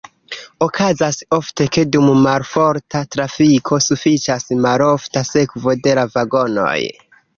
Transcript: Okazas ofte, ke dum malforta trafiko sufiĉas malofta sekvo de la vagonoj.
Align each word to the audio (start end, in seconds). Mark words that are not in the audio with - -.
Okazas 0.65 1.19
ofte, 1.37 1.67
ke 1.75 1.83
dum 1.95 2.07
malforta 2.27 3.01
trafiko 3.17 3.79
sufiĉas 3.91 4.49
malofta 4.67 5.25
sekvo 5.33 5.77
de 5.89 5.95
la 6.01 6.07
vagonoj. 6.17 6.79